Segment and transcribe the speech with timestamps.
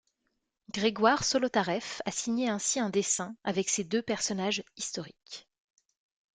[0.71, 5.47] Grégoire Solotareff a signé ainsi un dessin avec ces deux personnages historiques.